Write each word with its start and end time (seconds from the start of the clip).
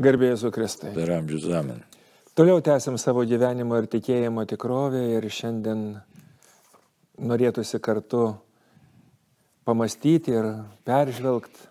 Garbėjus 0.00 0.46
Kristai. 0.48 0.94
Per 0.96 1.10
amžius 1.12 1.44
amen. 1.52 1.82
Toliau 2.32 2.62
tęsim 2.64 2.94
savo 2.96 3.20
gyvenimo 3.28 3.76
ir 3.76 3.88
tikėjimo 3.92 4.46
tikrovę 4.48 5.02
ir 5.18 5.26
šiandien 5.28 5.82
norėtųsi 7.20 7.76
kartu 7.84 8.22
pamastyti 9.68 10.32
ir 10.32 10.48
peržvelgti, 10.88 11.66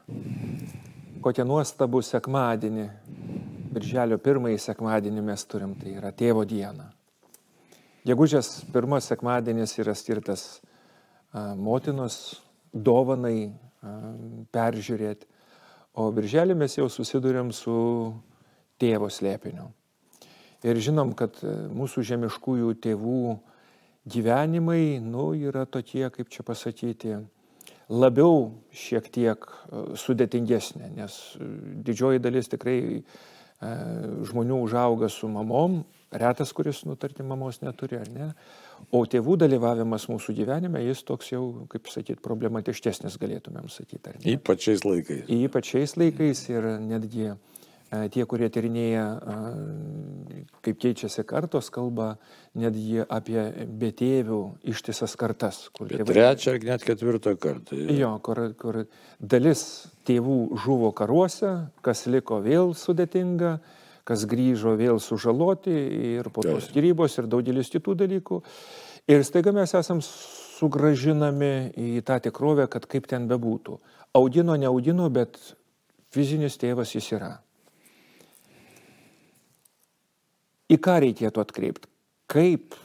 kokią 1.25 1.47
nuostabų 1.49 2.03
sekmadienį, 2.05 2.85
birželio 3.73 4.19
pirmąjį 4.21 4.61
sekmadienį 4.61 5.25
mes 5.31 5.47
turim, 5.49 5.73
tai 5.81 5.95
yra 5.97 6.13
tėvo 6.13 6.45
diena. 6.45 6.91
Gegužės 8.05 8.59
pirmas 8.69 9.09
sekmadienis 9.09 9.73
yra 9.81 9.97
skirtas 9.97 10.45
motinos 11.33 12.37
dovanai 12.73 13.49
peržiūrėti, 14.53 15.25
o 15.93 16.09
birželį 16.13 16.55
mes 16.57 16.77
jau 16.77 16.87
susidurėm 16.91 17.53
su 17.55 17.75
tėvo 18.79 19.09
slėpiniu. 19.11 19.69
Ir 20.67 20.79
žinom, 20.83 21.13
kad 21.15 21.37
e, 21.43 21.53
mūsų 21.71 22.03
žemiškųjų 22.09 22.73
tėvų 22.83 23.19
gyvenimai, 24.11 24.99
nu, 25.03 25.31
yra 25.37 25.63
tokie, 25.63 26.03
kaip 26.11 26.31
čia 26.33 26.43
pasakyti, 26.47 27.15
labiau 27.87 28.49
šiek 28.75 29.07
tiek 29.15 29.45
e, 29.47 29.83
sudėtingesnė, 29.99 30.91
nes 30.97 31.15
e, 31.39 31.51
didžioji 31.87 32.23
dalis 32.23 32.51
tikrai 32.51 32.79
žmonių 33.59 34.55
užauga 34.63 35.09
su 35.11 35.27
mamom, 35.27 35.81
retas, 36.15 36.53
kuris, 36.55 36.85
nu, 36.87 36.93
tarkim, 36.95 37.27
mamos 37.27 37.57
neturi, 37.59 37.97
ar 37.99 38.07
ne. 38.07 38.27
O 38.95 39.03
tėvų 39.05 39.35
dalyvavimas 39.43 40.07
mūsų 40.09 40.33
gyvenime, 40.37 40.81
jis 40.87 41.03
toks 41.05 41.33
jau, 41.33 41.43
kaip 41.69 41.91
sakyti, 41.91 42.21
problematiškesnis 42.25 43.19
galėtumėm 43.21 43.69
sakyti. 43.69 44.15
Ypač 44.33 44.65
šiais 44.69 44.85
laikais. 44.87 45.27
Ypač 45.29 45.73
šiais 45.75 45.95
laikais 45.99 46.41
ir 46.49 46.67
netgi 46.81 47.33
tie, 47.89 48.23
kurie 48.29 48.49
tyrinėja, 48.53 49.05
kaip 50.65 50.79
keičiasi 50.81 51.25
kartos, 51.27 51.71
kalba 51.73 52.11
netgi 52.57 53.01
apie 53.01 53.41
betėvių 53.81 54.41
ištisas 54.69 55.15
kartas. 55.19 55.63
Tėvai... 55.79 56.05
trečią 56.11 56.55
ar 56.55 56.67
net 56.69 56.85
ketvirtą 56.85 57.35
kartą. 57.41 57.79
Jo, 57.93 58.15
kur, 58.25 58.43
kur 58.59 58.83
dalis 59.19 59.63
tėvų 60.09 60.39
žuvo 60.65 60.93
karuose, 60.97 61.55
kas 61.85 62.05
liko 62.09 62.41
vėl 62.45 62.75
sudėtinga, 62.77 63.57
kas 64.09 64.25
grįžo 64.29 64.73
vėl 64.79 64.97
sužaloti 65.03 65.75
ir 66.15 66.31
po 66.33 66.41
tos 66.45 66.71
skirybos 66.71 67.19
ir 67.21 67.29
daugelis 67.29 67.69
kitų 67.69 67.95
dalykų. 68.03 68.41
Ir 69.09 69.25
staiga 69.25 69.53
mes 69.55 69.73
esam 69.77 70.01
sugražinami 70.05 71.53
į 71.77 72.01
tą 72.05 72.17
tikrovę, 72.25 72.65
kad 72.73 72.89
kaip 72.89 73.07
ten 73.09 73.29
bebūtų. 73.29 73.77
Audino, 74.17 74.57
neaudino, 74.57 75.05
bet 75.13 75.37
fizinis 76.13 76.57
tėvas 76.57 76.97
jis 76.97 77.13
yra. 77.17 77.37
į 80.69 80.77
ką 80.77 80.99
reikėtų 81.05 81.43
atkreipti? 81.43 81.89
Kaip, 82.29 82.75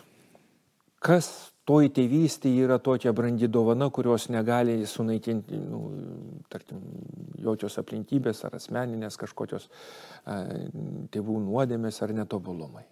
kas 1.05 1.28
toj 1.68 1.88
tėvystėje 1.96 2.66
yra 2.66 2.78
tokia 2.82 3.12
brandi 3.16 3.48
dovana, 3.48 3.88
kurios 3.92 4.28
negali 4.32 4.76
sunaikinti, 4.88 5.58
nu, 5.58 5.80
tarkim, 6.52 6.82
jokios 7.44 7.78
aplinkybės 7.80 8.44
ar 8.48 8.58
asmeninės 8.58 9.16
kažkokios 9.20 9.70
tėvų 11.14 11.38
nuodėmės 11.46 12.02
ar 12.04 12.12
netobulumai. 12.16 12.84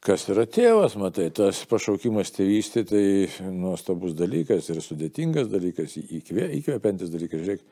Kas 0.00 0.24
yra 0.32 0.46
tėvas, 0.48 0.94
matai, 0.96 1.26
tas 1.36 1.58
pašaukimas 1.68 2.32
tėvystė, 2.32 2.86
tai 2.88 3.04
nuostabus 3.52 4.14
dalykas 4.16 4.70
ir 4.72 4.80
sudėtingas 4.80 5.50
dalykas, 5.52 5.98
įkvepiantis 6.00 7.12
dalykas. 7.12 7.44
Žiūrėk, 7.44 7.66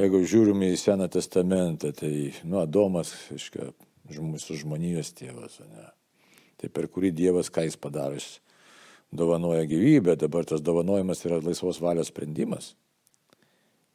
jeigu 0.00 0.22
žiūrime 0.24 0.72
į 0.72 0.80
Seną 0.80 1.10
testamentą, 1.12 1.92
tai, 1.92 2.30
nu, 2.48 2.62
Adomas, 2.62 3.12
iškia, 3.36 3.74
mūsų 4.08 4.56
žmonijos 4.62 5.12
tėvas. 5.20 5.60
Ne? 5.68 5.90
Tai 6.60 6.68
per 6.68 6.90
kurį 6.92 7.14
Dievas 7.16 7.48
ką 7.52 7.64
jis 7.66 7.78
padaro, 7.80 8.18
jis 8.18 8.38
dovanoja 9.12 9.64
gyvybę, 9.68 10.16
dabar 10.20 10.46
tas 10.46 10.62
dovanojimas 10.62 11.24
yra 11.26 11.40
laisvos 11.42 11.80
valios 11.82 12.12
sprendimas. 12.12 12.74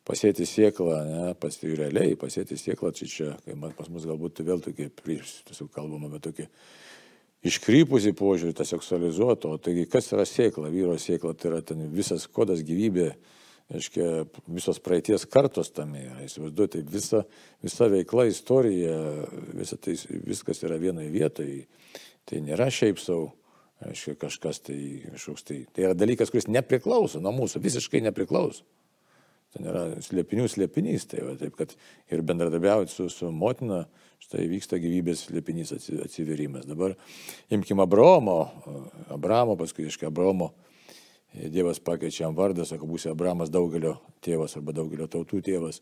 Pasėti 0.06 0.46
sieklą, 0.46 0.98
ne, 1.08 1.22
pas, 1.42 1.56
realiai 1.66 2.18
pasėti 2.20 2.58
sieklą, 2.62 2.92
čia 2.94 3.08
čia, 3.09 3.30
kai 3.46 3.56
pas 3.78 3.88
mus 3.90 4.06
galbūt 4.06 4.44
vėl 4.46 4.62
tokie, 4.62 4.92
tiesiog 4.94 5.72
kalbama 5.74 6.12
apie 6.12 6.22
tokį 6.28 6.50
iškrypusį 7.46 8.14
požiūrį, 8.18 8.56
tą 8.58 8.66
seksualizuotą, 8.68 9.56
o 9.56 9.62
taigi 9.62 9.86
kas 9.90 10.09
yra 10.14 10.26
sėkla, 10.30 10.72
vyro 10.74 10.97
sėkla, 11.02 11.34
tai 11.38 11.52
yra 11.52 11.62
ten 11.66 11.84
visas 11.94 12.26
kodas 12.32 12.64
gyvybė, 12.66 13.12
aiškia, 13.76 14.08
visos 14.50 14.82
praeities 14.84 15.26
kartos 15.30 15.72
tame 15.74 16.03
yra. 16.06 16.26
Įsivaizduojate, 16.26 16.82
tai 16.82 16.96
visa, 16.96 17.22
visa 17.66 17.90
veikla, 17.92 18.28
istorija, 18.30 18.97
visa 19.58 19.78
tai, 19.82 19.97
viskas 20.26 20.62
yra 20.66 20.80
vienoje 20.82 21.12
vietoje. 21.14 21.66
Tai 22.25 22.41
nėra 22.46 22.69
šiaip 22.74 23.02
savo, 23.02 23.34
aiškia, 23.86 24.16
kažkas 24.25 24.63
tai, 24.66 24.80
kažkoks 25.12 25.46
tai. 25.46 25.59
Tai 25.74 25.90
yra 25.90 25.97
dalykas, 25.97 26.31
kuris 26.34 26.50
nepriklauso 26.50 27.22
nuo 27.22 27.34
mūsų, 27.36 27.62
visiškai 27.63 28.02
nepriklauso. 28.08 28.66
Ten 29.56 29.69
yra 29.72 29.86
slėpinių 30.03 30.50
slėpinys, 30.52 31.06
tai 31.08 31.22
va, 31.24 31.35
taip 31.40 31.53
kad 31.56 31.72
ir 32.12 32.24
bendradarbiauti 32.28 32.91
su, 32.91 33.08
su 33.14 33.30
motina, 33.31 33.85
štai 34.19 34.50
vyksta 34.52 34.81
gyvybės 34.84 35.28
slėpinys 35.30 35.72
atsiverimas. 35.75 36.66
Dabar 36.68 36.97
imkim 37.53 37.80
Abraomo, 37.84 38.40
Abramo, 39.14 39.56
paskui, 39.59 39.88
aiškiai, 39.88 40.09
Abraomo 40.09 40.52
Dievas 41.35 41.81
pakeičia 41.84 42.24
jam 42.24 42.35
vardą, 42.35 42.64
sako, 42.68 42.88
būsi 42.88 43.09
Abramas 43.12 43.52
daugelio 43.52 43.97
tėvas 44.24 44.56
arba 44.56 44.72
daugelio 44.75 45.08
tautų 45.12 45.41
tėvas. 45.44 45.81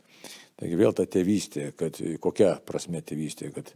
Taigi 0.58 0.78
vėl 0.80 0.96
ta 0.98 1.06
tėvystė, 1.06 1.68
kad 1.78 2.00
kokia 2.22 2.56
prasme 2.66 3.04
tėvystė, 3.06 3.52
kad 3.54 3.70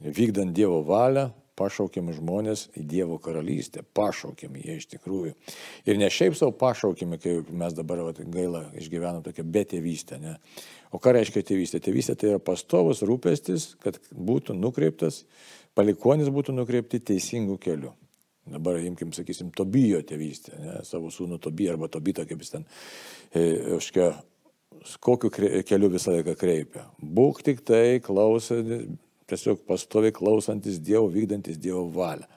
vykdant 0.00 0.54
Dievo 0.56 0.80
valią, 0.86 1.26
pašaukiami 1.58 2.14
žmonės 2.16 2.66
į 2.78 2.84
Dievo 2.90 3.18
karalystę, 3.22 3.84
pašaukiami 3.96 4.62
jie 4.64 4.78
iš 4.80 4.88
tikrųjų. 4.94 5.34
Ir 5.88 6.00
ne 6.00 6.10
šiaip 6.12 6.36
savo 6.38 6.54
pašaukiami, 6.60 7.18
kaip 7.22 7.50
mes 7.54 7.76
dabar 7.76 8.02
vat, 8.08 8.20
gaila 8.34 8.66
išgyvenam 8.80 9.24
tokią 9.26 9.46
betėvystę. 9.56 10.20
Ne? 10.22 10.36
O 10.94 11.00
ką 11.02 11.14
reiškia 11.16 11.44
tėvystė? 11.46 11.82
Tėvystė 11.84 12.18
tai 12.18 12.32
yra 12.32 12.42
pastovus 12.42 13.04
rūpestis, 13.06 13.72
kad 13.82 13.98
būtų 14.14 14.56
nukreiptas, 14.58 15.24
palikonis 15.78 16.30
būtų 16.34 16.56
nukreipti 16.56 17.02
teisingų 17.12 17.58
kelių. 17.62 17.94
Dabar 18.44 18.76
imkim, 18.84 19.14
sakysim, 19.16 19.54
Tobijo 19.56 20.02
tėvystę, 20.04 20.58
ne, 20.60 20.76
savo 20.84 21.08
sūnų 21.12 21.38
Tobiją 21.40 21.74
arba 21.74 21.88
Tobitą, 21.88 22.26
kaip 22.28 22.42
jis 22.44 22.52
ten, 22.52 22.66
e, 23.32 23.44
kažkia, 23.78 24.10
kokiu 25.00 25.30
keliu 25.64 25.88
visą 25.92 26.12
laiką 26.12 26.34
kreipia. 26.36 26.84
Būk 27.00 27.40
tik 27.46 27.62
tai 27.64 28.02
klausai, 28.04 28.60
tiesiog 29.30 29.64
pastoviai 29.68 30.14
klausantis 30.14 30.80
Dievo, 30.82 31.08
vykdantis 31.12 31.60
Dievo 31.60 31.86
valią. 31.94 32.28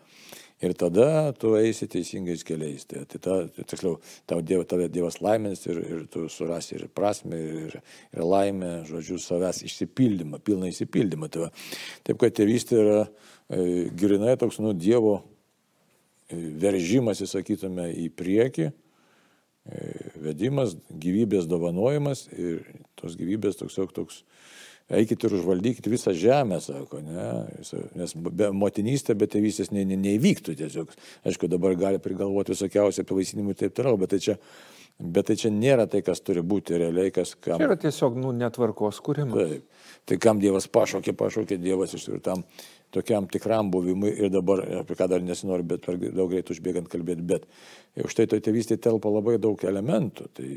Ir 0.58 0.74
tada 0.74 1.34
tu 1.38 1.52
eisi 1.53 1.86
teisingais 1.86 2.42
keliais. 2.42 2.88
Tai, 2.90 3.03
tai, 3.06 3.20
ta, 3.22 3.36
tai 3.53 3.66
tiksliau, 3.70 4.00
tavo 4.25 4.42
diev, 4.42 4.64
tave 4.66 4.88
Dievas 4.90 5.20
laimės 5.22 5.62
ir, 5.70 5.78
ir 5.86 6.00
tu 6.09 6.24
surasi 6.34 6.80
ir 6.80 6.88
prasme, 6.90 7.38
ir, 7.38 7.76
ir 8.09 8.26
laimę, 8.26 8.72
žodžiu, 8.90 9.20
savęs 9.22 9.62
išsipildymą, 9.68 10.42
pilną 10.42 10.72
išsipildymą. 10.72 11.30
Tai. 11.30 11.52
Taip, 12.08 12.18
kad 12.24 12.34
tėvystė 12.40 12.80
yra 12.81 13.03
e, 13.06 13.86
grinai 13.94 14.34
toks, 14.42 14.58
nu, 14.66 14.74
Dievo 14.74 15.20
veržimasi, 16.34 17.28
sakytume, 17.30 17.92
į 17.94 18.09
priekį, 18.18 18.72
e, 18.72 19.86
vedimas, 20.26 20.74
gyvybės 20.90 21.46
dovanojimas 21.47 22.26
ir 22.34 22.66
tos 23.00 23.14
gyvybės 23.20 23.62
toks, 23.62 23.78
toks, 23.94 24.24
eikit 24.90 25.24
ir 25.28 25.36
užvaldykit 25.40 25.90
visą 25.92 26.14
žemę, 26.16 26.62
sako, 26.64 27.02
ne, 27.03 27.28
nes 28.00 28.16
be 28.16 28.52
motinystė, 28.56 29.18
be 29.20 29.28
tėvystės 29.31 29.74
ne, 29.75 29.84
ne, 29.88 30.00
neįvyktų 30.00 30.56
tiesiog. 30.62 30.96
Aišku, 31.28 31.50
dabar 31.52 31.75
gali 31.80 32.02
prigalvoti 32.03 32.56
visokiausią 32.56 33.03
apie 33.03 33.20
vaisinimų 33.20 33.53
ir 33.53 33.62
taip 33.66 33.78
toliau, 33.78 34.00
bet 34.00 34.16
tai 34.16 34.24
čia 34.24 34.38
Bet 34.97 35.28
tai 35.30 35.36
čia 35.38 35.52
nėra 35.53 35.84
tai, 35.86 36.00
kas 36.02 36.24
turi 36.26 36.42
būti 36.42 36.78
realiai, 36.81 37.12
kas 37.14 37.36
kam. 37.38 37.59
Tai 37.59 37.68
yra 37.68 37.76
tiesiog 37.78 38.16
nu, 38.18 38.31
netvarkos 38.34 38.97
kūrimas. 39.06 39.38
Taip. 39.38 39.92
Tai 40.09 40.18
kam 40.24 40.40
Dievas 40.42 40.66
pašaukė, 40.74 41.14
pašaukė 41.14 41.59
Dievas 41.61 41.94
iš 41.94 42.08
tikrųjų 42.08 42.23
tam 42.26 42.41
tokiam 42.96 43.28
tikram 43.29 43.70
buvimui 43.70 44.09
ir 44.16 44.32
dabar, 44.34 44.64
apie 44.79 44.97
ką 44.97 45.06
dar 45.11 45.22
nesinori, 45.22 45.67
bet 45.70 45.85
per 45.85 46.00
daug 46.02 46.32
greit 46.32 46.50
užbėgant 46.50 46.90
kalbėti, 46.90 47.28
bet 47.29 47.46
už 48.02 48.16
tai 48.17 48.26
to 48.32 48.40
tėvystė 48.41 48.79
telpa 48.82 49.11
labai 49.14 49.38
daug 49.44 49.61
elementų. 49.70 50.32
Tai 50.34 50.50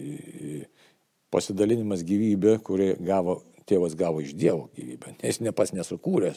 pasidalinimas 1.34 2.02
gyvybė, 2.06 2.56
kurį 2.66 2.94
gavo, 3.06 3.40
tėvas 3.70 3.94
gavo 3.98 4.22
iš 4.24 4.34
Dievo 4.38 4.68
gyvybę, 4.76 5.14
nes 5.22 5.40
ne 5.44 5.52
pas 5.56 5.72
nesukūrė, 5.76 6.32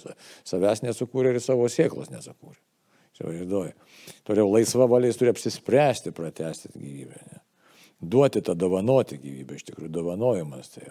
savęs 0.48 0.84
nesukūrė 0.86 1.34
ir 1.34 1.42
savo 1.44 1.70
sėklos 1.72 2.14
nesukūrė. 2.14 2.60
Įsivaizduoju. 3.14 3.74
Toliau 4.26 4.50
laisva 4.50 4.88
valia 4.90 5.12
jis 5.12 5.20
turi 5.20 5.30
apsispręsti 5.30 6.14
pratesti 6.18 6.72
gyvybę. 6.74 7.20
Ne? 7.30 7.42
Duoti 8.02 8.42
tą 8.42 8.56
dovanoti 8.58 9.20
gyvybę, 9.22 9.60
iš 9.60 9.68
tikrųjų 9.70 9.92
dovanojimas 9.94 10.74
tai 10.74 10.88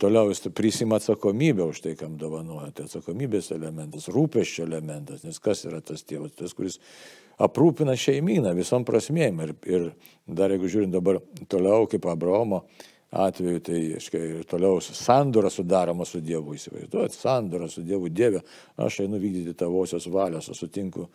toliau 0.00 0.30
jis 0.32 0.48
prisima 0.56 0.96
atsakomybę 0.96 1.64
už 1.68 1.82
tai, 1.84 1.94
kam 2.00 2.16
dovanoja. 2.20 2.70
Tai 2.72 2.86
atsakomybės 2.88 3.50
elementas, 3.52 4.08
rūpeščio 4.12 4.64
elementas, 4.64 5.24
nes 5.26 5.38
kas 5.42 5.66
yra 5.68 5.82
tas 5.84 6.04
tėvas, 6.06 6.32
tas, 6.38 6.54
kuris 6.56 6.78
aprūpina 7.42 7.96
šeimyną 8.00 8.54
visom 8.56 8.86
prasmėm. 8.88 9.42
Ir, 9.44 9.54
ir 9.68 9.88
dar 10.26 10.54
jeigu 10.54 10.70
žiūrint 10.72 10.96
dabar 10.96 11.20
toliau 11.52 11.88
kaip 11.92 12.08
Abraomo 12.08 12.64
atveju, 13.10 13.60
tai 13.62 13.80
aiškiai, 13.96 14.28
ir 14.40 14.46
toliau 14.50 14.80
sandora 14.82 15.50
sudaroma 15.52 16.04
su 16.04 16.20
Dievu, 16.24 16.56
įsivaizduojat, 16.56 17.14
sandora 17.14 17.68
su 17.70 17.84
Dievu 17.86 18.10
Dieve, 18.10 18.42
aš 18.82 19.00
einu 19.04 19.20
vykdyti 19.22 19.54
tavosios 19.58 20.08
valios, 20.10 20.48
aš 20.50 20.64
sutinku 20.64 21.06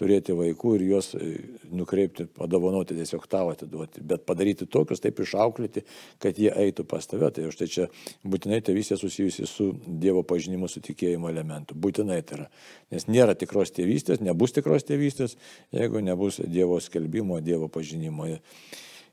turėti 0.00 0.34
vaikų 0.36 0.74
ir 0.78 0.84
juos 0.88 1.10
e, 1.18 1.30
nukreipti, 1.76 2.26
padovanoti, 2.38 2.96
tiesiog 2.96 3.26
tavo 3.30 3.52
atiduoti, 3.54 4.02
bet 4.06 4.24
padaryti 4.28 4.68
tokius, 4.70 5.02
taip 5.04 5.20
išauklėti, 5.20 5.82
kad 6.22 6.38
jie 6.40 6.52
eitų 6.64 6.86
pas 6.88 7.06
tave. 7.10 7.28
Tai 7.34 7.48
už 7.50 7.58
tai 7.60 7.68
čia 7.70 7.88
būtinai 8.24 8.62
tėvystė 8.64 8.96
susijusi 9.00 9.48
su 9.50 9.70
Dievo 9.86 10.22
pažinimu, 10.26 10.70
su 10.70 10.82
tikėjimo 10.84 11.28
elementu. 11.32 11.76
Būtinai 11.76 12.20
tai 12.24 12.40
yra. 12.40 12.46
Nes 12.94 13.08
nėra 13.10 13.36
tikros 13.38 13.74
tėvystės, 13.76 14.22
nebus 14.24 14.56
tikros 14.56 14.86
tėvystės, 14.88 15.36
jeigu 15.76 16.04
nebus 16.04 16.40
Dievo 16.46 16.80
skelbimo, 16.80 17.42
Dievo 17.44 17.68
pažinimo. 17.68 18.30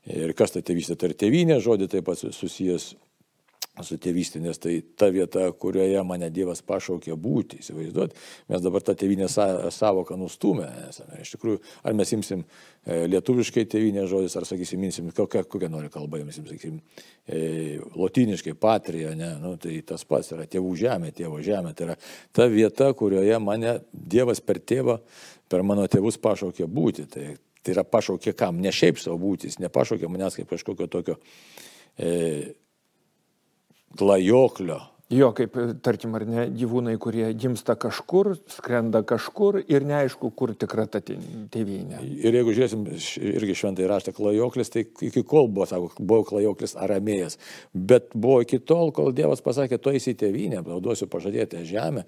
Ir 0.08 0.32
kas 0.36 0.54
ta 0.54 0.62
tėvystė? 0.64 0.96
Tai 0.96 1.10
ir 1.10 1.18
tėvynė 1.20 1.60
žodį 1.64 1.90
taip 1.92 2.08
pat 2.08 2.22
susijęs 2.22 2.94
su 3.86 3.98
tėvystė, 4.00 4.40
nes 4.42 4.58
tai 4.58 4.78
ta 4.98 5.08
vieta, 5.14 5.44
kurioje 5.54 6.00
mane 6.06 6.30
Dievas 6.34 6.62
pašaukė 6.66 7.14
būti, 7.18 7.60
įsivaizduot, 7.62 8.14
mes 8.50 8.64
dabar 8.64 8.84
tą 8.84 8.94
tėvynę 8.98 9.28
savoką 9.30 10.16
nustumę 10.18 10.66
esame. 10.88 11.20
Iš 11.22 11.34
tikrųjų, 11.36 11.60
ar 11.86 11.96
mes 11.98 12.12
imsim 12.16 12.42
e, 12.42 13.04
lietuviškai 13.12 13.66
tėvynė 13.70 14.06
žodis, 14.10 14.36
ar 14.38 14.48
sakysim, 14.48 14.82
imsim 14.88 15.10
kokią, 15.14 15.44
kokią 15.50 15.70
nori 15.72 15.92
kalbą, 15.94 16.22
imsim, 16.24 16.48
sakysim, 16.50 16.80
e, 17.26 17.78
lotiniškai 17.98 18.56
patrija, 18.58 19.14
ne, 19.18 19.34
nu, 19.42 19.54
tai 19.62 19.80
tas 19.86 20.06
pats 20.08 20.32
yra 20.34 20.48
tėvų 20.50 20.74
žemė, 20.82 21.12
tėvo 21.16 21.42
žemė, 21.44 21.74
tai 21.78 21.90
yra 21.90 21.98
ta 22.34 22.48
vieta, 22.50 22.92
kurioje 22.98 23.38
mane 23.42 23.78
Dievas 23.92 24.42
per 24.42 24.58
tėvą, 24.58 24.98
per 25.48 25.62
mano 25.66 25.86
tėvus 25.90 26.18
pašaukė 26.20 26.66
būti. 26.66 27.06
Tai 27.12 27.30
Tai 27.62 27.74
yra 27.74 27.84
pašaukė 27.86 28.34
kam, 28.38 28.60
ne 28.62 28.72
šiaip 28.74 29.00
savo 29.02 29.18
būtis, 29.22 29.58
nepašaukė 29.62 30.10
manęs 30.10 30.38
kaip 30.38 30.52
kažkokio 30.52 30.86
tokio 30.92 31.18
e, 31.98 32.54
klajoklio. 33.98 34.80
Jo, 35.08 35.30
kaip, 35.32 35.54
tarkim, 35.80 36.12
ar 36.18 36.26
ne, 36.28 36.42
gyvūnai, 36.52 36.92
kurie 37.00 37.30
gimsta 37.32 37.78
kažkur, 37.80 38.34
skrenda 38.52 39.00
kažkur 39.08 39.56
ir 39.62 39.86
neaišku, 39.88 40.28
kur 40.36 40.52
tikra 40.52 40.84
ta 40.84 41.00
tėvynė. 41.00 42.02
Ir 42.28 42.36
jeigu 42.36 42.52
žiūrėsim 42.52 42.82
irgi 42.90 43.56
šventai 43.56 43.86
raštą 43.88 44.12
klajoklis, 44.18 44.68
tai 44.74 44.84
iki 45.08 45.22
kol 45.24 45.48
buvo, 45.48 45.64
sako, 45.70 45.88
buvo 45.96 46.26
klajoklis 46.28 46.76
aramėjas, 46.76 47.38
bet 47.72 48.12
buvo 48.12 48.42
iki 48.44 48.60
tol, 48.60 48.92
kol 48.92 49.08
Dievas 49.16 49.40
pasakė, 49.40 49.80
tu 49.80 49.96
eisi 49.96 50.12
į 50.12 50.18
tėvynę, 50.26 50.60
duosiu 50.84 51.08
pažadėtą 51.08 51.64
žemę, 51.64 52.04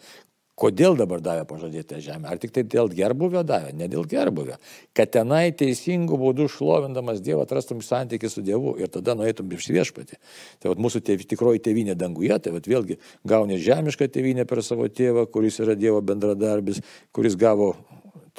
Kodėl 0.61 0.97
dabar 0.99 1.23
davė 1.25 1.47
pažadėtą 1.49 1.99
žemę? 2.05 2.29
Ar 2.29 2.41
tik 2.41 2.53
tai 2.53 2.67
dėl 2.69 2.91
gerbuvio 2.93 3.41
davė? 3.49 3.73
Ne 3.77 3.89
dėl 3.89 4.05
gerbuvio. 4.09 4.59
Kad 4.97 5.15
tenai 5.15 5.55
teisingų 5.57 6.19
būdų 6.21 6.51
šlovindamas 6.53 7.23
Dievą 7.25 7.47
atrastum 7.47 7.81
santykių 7.85 8.29
su 8.29 8.45
Dievu 8.45 8.75
ir 8.81 8.93
tada 8.93 9.15
nueitum 9.17 9.49
iš 9.57 9.71
viešpatį. 9.73 10.21
Tai 10.61 10.75
vat, 10.75 10.83
mūsų 10.85 11.01
tėv, 11.07 11.25
tikroji 11.31 11.65
tėvynė 11.65 11.97
danguje, 11.97 12.37
tai 12.45 12.53
vat, 12.53 12.69
vėlgi 12.69 12.99
gauni 13.25 13.57
žemišką 13.57 14.11
tėvynę 14.13 14.45
per 14.51 14.61
savo 14.67 14.91
tėvą, 14.93 15.25
kuris 15.33 15.63
yra 15.65 15.79
Dievo 15.81 16.03
bendradarbis, 16.05 16.85
kuris 17.17 17.41
gavo 17.41 17.73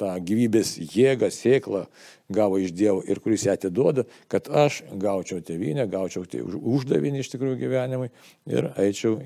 tą 0.02 0.12
gyvybės 0.26 0.74
jėgą, 0.92 1.30
sėklą 1.32 1.86
gavo 2.32 2.58
iš 2.58 2.72
Dievo 2.74 3.02
ir 3.06 3.20
kuris 3.22 3.44
ją 3.46 3.54
atiduoda, 3.56 4.04
kad 4.32 4.48
aš 4.48 4.80
gaučiau 5.00 5.42
tėvynę, 5.44 5.84
gaučiau 5.90 6.24
uždavinį 6.42 7.22
iš 7.22 7.30
tikrųjų 7.34 7.58
gyvenimui 7.60 8.08
ir 8.50 8.70
eičiau 8.80 9.18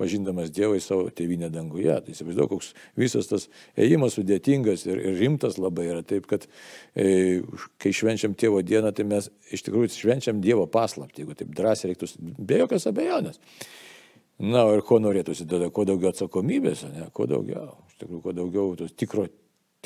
pažindamas 0.00 0.50
Dievą 0.54 0.78
į 0.78 0.82
savo 0.84 1.08
tėvynę 1.14 1.50
danguje. 1.52 1.92
Tai 2.06 2.14
įsivaizduoju, 2.14 2.50
koks 2.54 2.72
visas 2.98 3.30
tas 3.30 3.48
ėjimas 3.78 4.16
sudėtingas 4.16 4.86
ir, 4.88 5.00
ir 5.04 5.18
rimtas 5.20 5.60
labai 5.60 5.90
yra. 5.92 6.04
Taip, 6.06 6.28
kad 6.30 6.46
e, 6.96 7.42
kai 7.82 7.94
švenčiam 7.94 8.36
tėvo 8.38 8.62
dieną, 8.66 8.94
tai 8.96 9.06
mes 9.08 9.30
iš 9.52 9.66
tikrųjų 9.66 9.92
švenčiam 9.94 10.42
Dievo 10.44 10.66
paslaptį, 10.70 11.24
jeigu 11.24 11.38
taip 11.38 11.56
drąsiai 11.56 11.92
reiktų, 11.92 12.12
be 12.38 12.62
jokios 12.64 12.88
abejonės. 12.90 13.42
Na, 14.36 14.66
ir 14.76 14.82
ko 14.84 14.98
norėtųsi 15.00 15.46
tada, 15.48 15.70
kuo 15.72 15.86
daugiau 15.88 16.10
atsakomybės, 16.12 16.82
ne, 16.92 17.06
kuo 17.16 17.24
daugiau, 17.30 17.70
iš 17.88 18.02
tikrųjų, 18.02 18.22
kuo 18.24 18.34
daugiau 18.36 18.74
tos 18.76 18.92
tikro 18.92 19.24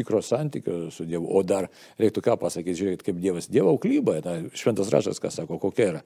tikro 0.01 0.23
santykio 0.25 0.91
su 0.95 1.07
Dievu. 1.09 1.29
O 1.31 1.45
dar 1.47 1.71
reiktų 2.01 2.25
ką 2.27 2.37
pasakyti, 2.41 2.79
žiūrėkit, 2.81 3.07
kaip 3.07 3.23
Dievas. 3.23 3.51
Dievo 3.53 3.77
auklyba, 3.77 4.19
na, 4.27 4.37
šventas 4.57 4.91
rašas, 4.93 5.21
kas 5.23 5.39
sako, 5.39 5.61
kokia 5.63 5.91
yra. 5.95 6.05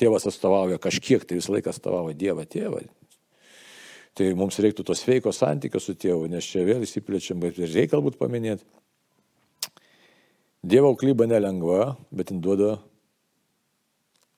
Tėvas 0.00 0.26
atstovauja 0.32 0.80
kažkiek, 0.82 1.24
tai 1.28 1.38
visą 1.38 1.54
laiką 1.54 1.74
atstovauja 1.74 2.16
Dievą 2.18 2.48
tėvą. 2.48 2.86
Tai 4.16 4.30
mums 4.40 4.56
reiktų 4.64 4.86
to 4.88 4.96
sveiko 4.96 5.28
santykio 5.36 5.80
su 5.82 5.92
tėvu, 5.92 6.24
nes 6.32 6.46
čia 6.48 6.64
vėl 6.64 6.86
įsiplečiam, 6.86 7.40
bet 7.42 7.58
reikia 7.60 7.92
galbūt 7.92 8.16
paminėti. 8.16 8.64
Dievo 10.66 10.88
auklyba 10.94 11.28
nelengva, 11.28 11.92
bet 12.10 12.32
jin 12.32 12.40
duoda 12.42 12.78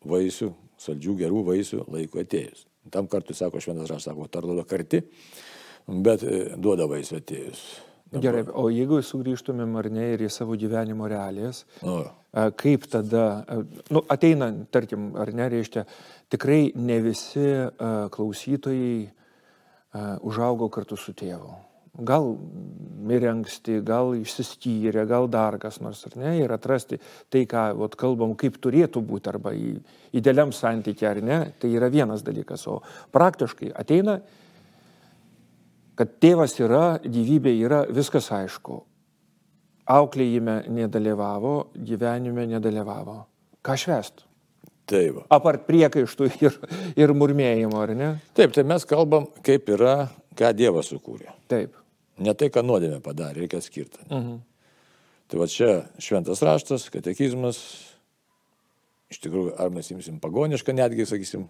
vaisių, 0.05 0.51
saldžių 0.83 1.15
gerų 1.23 1.45
vaisių 1.47 1.85
laiko 1.95 2.21
atėjus. 2.21 2.67
Tam 2.93 3.07
kartu, 3.09 3.37
sako 3.39 3.63
šventas 3.63 3.89
rašas, 3.93 4.11
sako, 4.11 4.27
tar 4.33 4.45
duoda 4.49 4.65
karti, 4.69 5.05
bet 5.89 6.25
e, 6.27 6.41
duoda 6.59 6.89
vaisių 6.91 7.21
atėjus. 7.23 7.63
Dabar. 8.09 8.23
Gerai, 8.25 8.43
o 8.57 8.71
jeigu 8.73 9.03
sugrįžtumėm 9.05 9.75
ar 9.77 9.91
ne 9.93 10.07
ir 10.15 10.23
į 10.25 10.31
savo 10.33 10.55
gyvenimo 10.57 11.05
realijas, 11.13 11.67
o. 11.85 12.01
kaip 12.57 12.87
tada, 12.89 13.45
nu, 13.93 14.01
ateina, 14.09 14.49
tarkim, 14.73 15.11
ar 15.21 15.29
ne, 15.37 15.49
reiškia, 15.53 15.85
tikrai 16.33 16.71
ne 16.73 16.97
visi 17.05 17.51
klausytojai 18.15 19.11
užaugo 20.25 20.71
kartu 20.73 20.97
su 20.97 21.13
tėvu. 21.13 21.53
Gal 22.09 22.31
mirė 23.11 23.33
anksti, 23.35 23.83
gal 23.85 24.15
išsiskyrė, 24.17 25.05
gal 25.09 25.29
dar 25.29 25.59
kas 25.61 25.81
nors, 25.85 26.05
ar 26.09 26.17
ne, 26.17 26.35
ir 26.41 26.53
atrasti 26.55 27.01
tai, 27.29 27.45
ką 27.51 27.73
vat, 27.77 27.97
kalbam, 27.99 28.33
kaip 28.41 28.57
turėtų 28.63 29.03
būti, 29.05 29.33
arba 29.35 29.53
į 29.53 29.75
idealiam 30.17 30.55
santykiai, 30.55 31.11
ar 31.11 31.25
ne, 31.25 31.39
tai 31.61 31.75
yra 31.77 31.93
vienas 31.93 32.25
dalykas, 32.25 32.65
o 32.71 32.81
praktiškai 33.13 33.75
ateina 33.77 34.21
kad 35.99 36.15
tėvas 36.23 36.55
yra, 36.63 37.01
gyvybė 37.03 37.55
yra, 37.59 37.83
viskas 37.91 38.31
aišku. 38.35 38.83
Auklėjime 39.89 40.61
nedalyvavo, 40.71 41.73
gyvenime 41.75 42.45
nedalyvavo. 42.51 43.23
Ką 43.65 43.77
švest? 43.81 44.23
Taip. 44.89 45.23
Apart 45.33 45.67
priekaištų 45.69 46.31
ir, 46.45 46.59
ir 46.97 47.13
murmėjimo, 47.17 47.81
ar 47.83 47.95
ne? 47.97 48.13
Taip, 48.37 48.55
tai 48.57 48.65
mes 48.69 48.87
kalbam, 48.89 49.27
kaip 49.45 49.69
yra, 49.75 50.09
ką 50.39 50.53
Dievas 50.57 50.93
sukūrė. 50.93 51.33
Taip. 51.51 51.75
Ne 52.23 52.35
tai, 52.39 52.49
ką 52.53 52.63
nuodėmė 52.67 53.01
padarė, 53.05 53.45
reikia 53.45 53.61
skirti. 53.65 54.01
Uh 54.09 54.17
mhm. 54.17 54.31
-huh. 54.31 54.45
Tai 55.29 55.39
va 55.43 55.47
čia 55.47 55.83
šventas 56.01 56.41
raštas, 56.41 56.87
katekizmas, 56.89 57.59
iš 59.13 59.19
tikrųjų, 59.21 59.59
ar 59.61 59.69
mes 59.71 59.91
imsim 59.93 60.17
pagonišką, 60.21 60.73
netgi, 60.73 61.05
sakysim, 61.05 61.45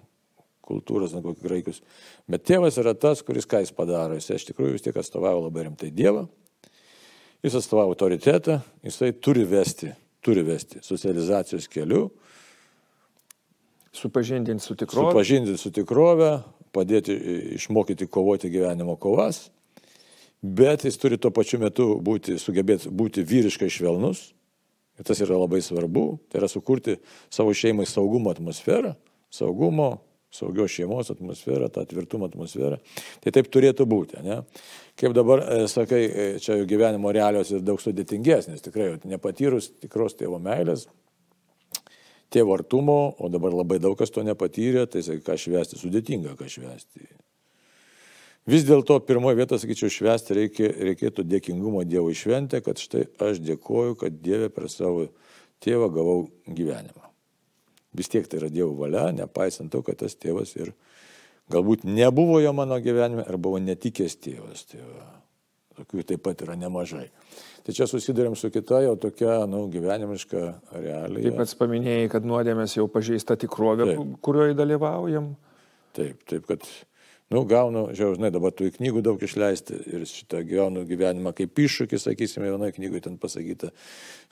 kultūros, 0.69 1.15
negu 1.17 1.35
graikus. 1.41 1.81
Bet 2.29 2.44
tėvas 2.49 2.76
yra 2.81 2.94
tas, 2.94 3.25
kuris 3.25 3.49
ką 3.49 3.62
jis 3.65 3.73
padaro. 3.75 4.19
Jis 4.19 4.31
iš 4.37 4.50
tikrųjų 4.50 4.76
vis 4.76 4.85
tiek 4.85 4.97
atstovavo 5.00 5.47
labai 5.47 5.66
rimtai 5.66 5.90
Dievą. 5.95 6.26
Jis 7.45 7.57
atstovavo 7.61 7.95
autoritetą, 7.95 8.59
jisai 8.85 9.12
turi 9.23 9.45
vesti, 9.47 9.92
turi 10.25 10.42
vesti 10.47 10.83
socializacijos 10.83 11.69
keliu. 11.71 12.09
Supažindinti 13.95 14.64
su 14.64 14.75
tikrove. 14.78 15.12
Supažindinti 15.12 15.61
su 15.62 15.71
tikrove, 15.75 16.33
padėti 16.75 17.14
išmokyti 17.59 18.09
kovoti 18.11 18.50
gyvenimo 18.52 18.99
kovas. 19.00 19.49
Bet 20.42 20.85
jis 20.87 20.99
turi 20.99 21.19
tuo 21.19 21.33
pačiu 21.35 21.59
metu 21.62 21.97
būti, 22.04 22.37
sugebėti 22.38 22.90
būti 22.95 23.25
vyriškai 23.26 23.71
švelnus. 23.71 24.28
Ir 24.99 25.07
tas 25.07 25.23
yra 25.23 25.38
labai 25.38 25.61
svarbu. 25.62 26.04
Tai 26.26 26.42
yra 26.42 26.50
sukurti 26.50 26.99
savo 27.31 27.54
šeimai 27.54 27.87
saugumo 27.87 28.31
atmosferą, 28.35 28.97
saugumo, 29.31 29.97
saugios 30.30 30.73
šeimos 30.73 31.11
atmosferą, 31.11 31.68
tą 31.73 31.85
tvirtumo 31.88 32.28
atmosferą. 32.28 32.78
Tai 33.25 33.32
taip 33.35 33.49
turėtų 33.52 33.87
būti. 33.88 34.20
Ne? 34.25 34.42
Kaip 34.99 35.14
dabar 35.16 35.42
e, 35.44 35.61
sakai, 35.70 36.02
e, 36.04 36.26
čia 36.42 36.58
gyvenimo 36.68 37.12
realios 37.14 37.52
ir 37.52 37.64
daug 37.64 37.80
sudėtingesnės, 37.82 38.64
tikrai 38.64 38.92
nepatyrus 39.08 39.70
tikros 39.80 40.18
tėvo 40.18 40.40
meilės, 40.42 40.87
tėvo 42.35 42.58
artumo, 42.58 42.99
o 43.16 43.32
dabar 43.32 43.56
labai 43.56 43.80
daug 43.80 43.97
kas 43.99 44.12
to 44.12 44.25
nepatyrė, 44.26 44.85
tai 44.92 45.04
sakai, 45.06 45.25
ką 45.25 45.38
švesti, 45.40 45.80
sudėtinga 45.80 46.37
ką 46.38 46.50
švesti. 46.52 47.08
Vis 48.49 48.64
dėlto 48.64 48.97
pirmoje 49.04 49.37
vietoje, 49.37 49.64
sakyčiau, 49.64 49.92
švesti 49.92 50.37
reikia, 50.37 50.70
reikėtų 50.92 51.25
dėkingumo 51.28 51.85
Dievo 51.88 52.08
išventę, 52.12 52.62
kad 52.64 52.80
štai 52.80 53.04
aš 53.20 53.42
dėkoju, 53.44 53.99
kad 54.00 54.23
Dieve 54.25 54.49
per 54.52 54.70
savo 54.73 55.11
tėvą 55.64 55.92
gavau 55.92 56.23
gyvenimą 56.49 57.08
vis 57.99 58.11
tiek 58.12 58.26
tai 58.31 58.40
yra 58.43 58.50
Dievo 58.52 58.75
valia, 58.78 59.09
nepaisant 59.14 59.73
to, 59.73 59.83
kad 59.87 59.99
tas 60.00 60.17
tėvas 60.17 60.55
ir 60.59 60.73
galbūt 61.52 61.87
nebuvo 61.88 62.40
jo 62.43 62.52
mano 62.57 62.78
gyvenime, 62.83 63.25
ar 63.26 63.40
buvo 63.40 63.61
netikęs 63.62 64.19
tėvas. 64.25 64.67
Tai 64.71 64.83
va, 64.85 65.07
tokių 65.78 66.05
taip 66.12 66.25
pat 66.26 66.45
yra 66.47 66.57
nemažai. 66.59 67.09
Tai 67.67 67.75
čia 67.76 67.88
susidurėm 67.90 68.37
su 68.38 68.50
kita 68.52 68.81
jau 68.85 68.95
tokia, 69.00 69.43
na, 69.45 69.49
nu, 69.52 69.67
gyvenimiška 69.73 70.45
realija. 70.73 71.28
Taip 71.28 71.40
pat 71.43 71.57
paminėjai, 71.61 72.11
kad 72.14 72.28
nuodėmės 72.28 72.78
jau 72.78 72.87
pažeista 72.93 73.37
tikrovė, 73.40 73.90
taip. 73.93 74.14
kurioje 74.25 74.57
dalyvaujam. 74.59 75.35
Taip, 75.99 76.23
taip, 76.31 76.47
kad 76.49 76.64
Nu, 77.28 77.42
gaunu, 77.44 77.90
žiūrėjau, 77.92 78.16
žinai, 78.16 78.28
dabar 78.32 78.54
tų 78.56 78.70
knygų 78.78 79.02
daug 79.04 79.20
išleisti 79.20 79.76
ir 79.92 80.04
šitą 80.08 80.38
gaunu 80.49 80.87
gyvenimą 80.88 81.35
kaip 81.37 81.61
iššūkį, 81.61 81.99
sakysime, 82.00 82.47
vienoje 82.49 82.73
knygoje 82.78 83.02
ten 83.04 83.18
pasakyta, 83.20 83.68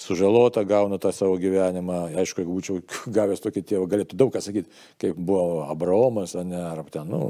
sužalota 0.01 0.63
gaunu 0.65 0.97
tą 0.97 1.13
savo 1.13 1.35
gyvenimą. 1.43 1.99
Aišku, 2.23 2.41
jeigu 2.41 2.57
būčiau 2.57 2.81
gavęs 3.19 3.45
tokį 3.45 3.65
tėvą, 3.69 3.91
galėtų 3.93 4.17
daug 4.17 4.33
ką 4.33 4.41
sakyti, 4.47 4.73
kaip 5.03 5.21
buvo 5.21 5.67
Abraomas, 5.69 6.33
ne, 6.41 6.63
ar 6.71 6.81
ten, 6.89 7.13
nu, 7.13 7.21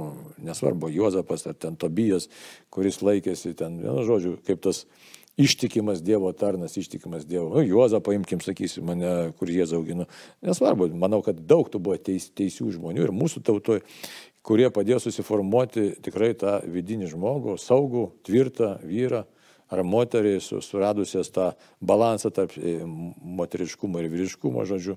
nesvarbu, 0.46 0.92
Juozapas, 0.94 1.48
ar 1.50 1.58
ten 1.58 1.74
Tobijas, 1.74 2.30
kuris 2.70 3.02
laikėsi 3.02 3.56
ten, 3.58 3.80
vienu 3.82 4.06
žodžiu, 4.06 4.36
kaip 4.46 4.62
tas 4.68 4.84
ištikimas 5.36 5.98
Dievo 6.00 6.30
tarnas, 6.32 6.76
ištikimas 6.78 7.26
Dievo. 7.26 7.50
Nu, 7.56 7.66
Juozą 7.66 7.98
paimkim, 8.00 8.38
sakysim, 8.40 8.86
mane, 8.86 9.10
kur 9.36 9.50
Jėzau 9.52 9.82
augino. 9.82 10.06
Nesvarbu, 10.46 10.88
manau, 10.94 11.20
kad 11.26 11.42
daug 11.42 11.68
tų 11.74 11.82
buvo 11.82 11.98
teis, 12.00 12.30
teisių 12.38 12.70
žmonių 12.78 13.04
ir 13.04 13.12
mūsų 13.12 13.42
tautoje, 13.44 13.82
kurie 14.46 14.68
padėjo 14.70 15.00
susiformuoti 15.02 15.96
tikrai 16.04 16.30
tą 16.38 16.60
vidinį 16.70 17.10
žmogų, 17.10 17.56
saugų, 17.58 18.06
tvirtą 18.26 18.76
vyrą 18.86 19.24
ar 19.72 19.82
moterį, 19.82 20.36
suradusias 20.62 21.32
tą 21.34 21.50
balansą 21.82 22.30
tarp 22.34 22.54
e, 22.58 22.78
moteriškumo 22.86 23.98
ir 24.02 24.10
vyriškumo, 24.12 24.62
žodžiu, 24.68 24.94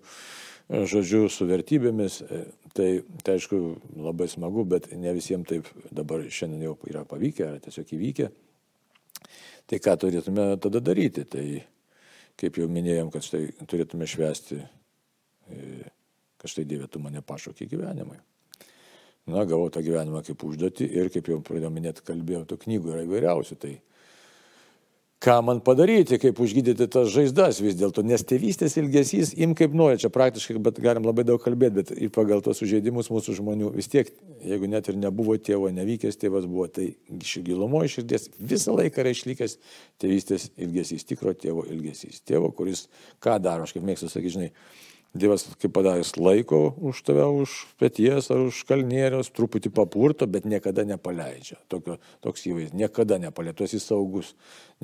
žodžiu, 0.70 1.24
su 1.34 1.48
vertybėmis. 1.50 2.20
E, 2.22 2.44
tai, 2.78 2.90
tai 3.26 3.40
aišku, 3.40 3.64
labai 3.98 4.30
smagu, 4.30 4.68
bet 4.70 4.92
ne 4.94 5.16
visiems 5.18 5.50
taip 5.50 5.74
dabar 5.90 6.28
šiandien 6.30 6.68
jau 6.68 6.78
yra 6.92 7.02
pavykę, 7.10 7.50
ar 7.50 7.60
tiesiog 7.66 7.98
įvykę. 7.98 8.30
Tai 9.70 9.84
ką 9.86 10.00
turėtume 10.06 10.50
tada 10.62 10.82
daryti? 10.82 11.26
Tai 11.30 11.46
kaip 12.40 12.62
jau 12.62 12.70
minėjom, 12.70 13.10
kad 13.14 13.26
štai 13.26 13.48
turėtume 13.66 14.06
švesti, 14.10 14.62
e, 15.50 15.70
kad 16.38 16.54
štai 16.54 16.70
Dieve 16.70 16.86
tu 16.86 17.02
mane 17.02 17.26
pašaukė 17.26 17.66
gyvenimui 17.74 18.22
na, 19.28 19.44
gavau 19.46 19.70
tą 19.74 19.84
gyvenimą 19.86 20.24
kaip 20.28 20.44
užduotį 20.48 20.90
ir, 21.02 21.12
kaip 21.14 21.30
jau 21.32 21.42
pradėjau 21.46 21.74
minėti, 21.74 22.06
kalbėjau, 22.08 22.46
tų 22.50 22.60
knygų 22.64 22.96
yra 22.96 23.06
įvairiausių. 23.06 23.60
Tai 23.60 23.76
ką 25.20 25.42
man 25.44 25.60
padaryti, 25.60 26.16
kaip 26.22 26.38
užgydyti 26.40 26.88
tas 26.92 27.10
žaizdas 27.12 27.60
vis 27.60 27.76
dėlto, 27.76 28.06
nes 28.08 28.24
tėvystės 28.24 28.78
ilgesys, 28.80 29.34
im 29.44 29.52
kaip 29.58 29.76
nori, 29.76 30.00
čia 30.00 30.12
praktiškai, 30.16 30.56
bet 30.64 30.80
galim 30.80 31.04
labai 31.04 31.26
daug 31.28 31.42
kalbėti, 31.44 31.76
bet 31.76 31.92
ir 31.92 32.12
pagal 32.16 32.40
tos 32.46 32.62
sužeidimus 32.62 33.12
mūsų 33.12 33.36
žmonių 33.42 33.74
vis 33.76 33.92
tiek, 33.92 34.14
jeigu 34.48 34.70
net 34.72 34.88
ir 34.88 35.00
nebuvo 35.00 35.36
tėvo, 35.36 35.68
nevykęs 35.76 36.20
tėvas 36.22 36.48
buvo, 36.48 36.70
tai 36.72 36.94
iš 37.20 37.36
gilumo 37.44 37.84
iširdies 37.84 38.30
visą 38.40 38.78
laiką 38.80 39.04
yra 39.04 39.12
išlikęs 39.12 39.58
tėvystės 40.00 40.50
ilgesys, 40.56 41.04
tikro 41.10 41.36
tėvo 41.36 41.68
ilgesys. 41.68 42.24
Tėvo, 42.24 42.54
kuris 42.56 42.88
ką 43.20 43.36
daro, 43.44 43.68
aš 43.68 43.76
kaip 43.76 43.84
mėgstu 43.92 44.08
sakyti, 44.08 44.38
žinai, 44.38 44.54
Dievas, 45.18 45.48
kaip 45.58 45.74
padaręs, 45.74 46.12
laiko 46.22 46.60
už 46.86 47.02
tave, 47.08 47.24
už 47.42 47.54
pėties 47.82 48.28
ar 48.30 48.44
už 48.46 48.62
kalnierius, 48.70 49.32
truputį 49.34 49.72
papurto, 49.74 50.28
bet 50.30 50.46
niekada 50.46 50.86
nepaleidžia. 50.86 51.58
Tokio, 51.72 51.98
toks 52.22 52.46
įvaizdis, 52.46 52.76
niekada 52.78 53.18
nepaleidžia, 53.18 53.58
tu 53.58 53.66
esi 53.66 53.80
saugus, 53.82 54.36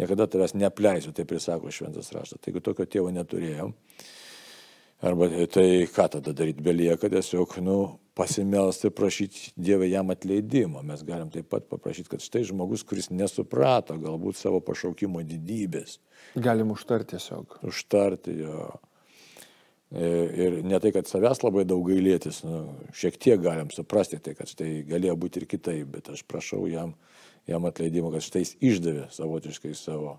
niekada 0.02 0.26
tavęs 0.26 0.56
neapleisiu, 0.58 1.14
tai 1.14 1.28
prisako 1.30 1.70
šventas 1.70 2.10
raštas. 2.16 2.42
Taigi 2.42 2.64
tokio 2.66 2.88
tėvo 2.90 3.14
neturėjom. 3.14 3.76
Arba 5.06 5.30
tai 5.54 5.86
ką 5.94 6.08
tada 6.18 6.34
daryti, 6.34 6.66
belieka 6.66 7.12
tiesiog, 7.14 7.60
nu, 7.62 7.78
pasimelsti 8.18 8.90
prašyti 8.90 9.54
Dievą 9.60 9.86
jam 9.92 10.10
atleidimo. 10.10 10.82
Mes 10.82 11.04
galim 11.06 11.30
taip 11.30 11.52
pat 11.52 11.68
paprašyti, 11.70 12.10
kad 12.16 12.24
štai 12.24 12.46
žmogus, 12.50 12.82
kuris 12.88 13.12
nesuprato 13.14 14.00
galbūt 14.02 14.40
savo 14.40 14.64
pašaukimo 14.66 15.22
didybės. 15.28 16.00
Galim 16.34 16.74
užtarti 16.74 17.14
tiesiog. 17.14 17.60
Užtarti 17.70 18.40
jo. 18.40 18.70
E, 18.72 18.95
ir 19.96 20.58
ne 20.68 20.80
tai, 20.84 20.92
kad 20.96 21.08
savęs 21.08 21.40
labai 21.46 21.64
daug 21.68 21.86
gailėtis, 21.88 22.42
nu, 22.44 22.62
šiek 22.96 23.18
tiek 23.22 23.40
galim 23.42 23.70
suprasti 23.72 24.20
tai, 24.20 24.34
kad 24.36 24.50
štai 24.52 24.82
galėjo 24.90 25.16
būti 25.20 25.42
ir 25.42 25.48
kitaip, 25.50 25.88
bet 25.94 26.10
aš 26.12 26.26
prašau 26.28 26.66
jam, 26.68 26.96
jam 27.48 27.68
atleidimo, 27.70 28.12
kad 28.12 28.26
štai 28.26 28.44
jis 28.44 28.56
išdavė 28.60 29.06
savotiškai 29.16 29.72
savo, 29.80 30.18